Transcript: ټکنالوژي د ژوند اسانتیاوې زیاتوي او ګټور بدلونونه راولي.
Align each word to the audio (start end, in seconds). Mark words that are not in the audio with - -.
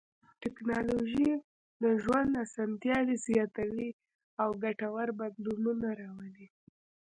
ټکنالوژي 0.41 1.29
د 1.83 1.85
ژوند 2.03 2.31
اسانتیاوې 2.45 3.15
زیاتوي 3.27 3.89
او 4.41 4.49
ګټور 4.63 5.07
بدلونونه 5.19 5.87
راولي. 6.01 6.47